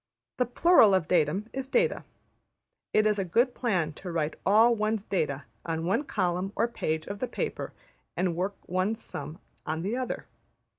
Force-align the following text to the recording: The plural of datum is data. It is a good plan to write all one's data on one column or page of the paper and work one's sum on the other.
The 0.37 0.47
plural 0.47 0.95
of 0.95 1.07
datum 1.07 1.47
is 1.53 1.67
data. 1.67 2.03
It 2.91 3.05
is 3.05 3.19
a 3.19 3.23
good 3.23 3.53
plan 3.53 3.93
to 4.01 4.11
write 4.11 4.35
all 4.47 4.75
one's 4.75 5.03
data 5.03 5.43
on 5.63 5.85
one 5.85 6.05
column 6.05 6.53
or 6.55 6.67
page 6.67 7.05
of 7.05 7.19
the 7.19 7.27
paper 7.27 7.71
and 8.17 8.35
work 8.35 8.55
one's 8.65 8.99
sum 8.99 9.37
on 9.63 9.83
the 9.83 9.95
other. 9.95 10.25